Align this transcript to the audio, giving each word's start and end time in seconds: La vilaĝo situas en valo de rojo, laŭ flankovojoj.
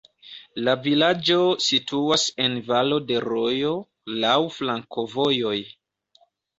La 0.67 0.73
vilaĝo 0.87 1.35
situas 1.65 2.25
en 2.47 2.57
valo 2.73 2.99
de 3.13 3.23
rojo, 3.29 3.77
laŭ 4.27 4.37
flankovojoj. 4.59 5.59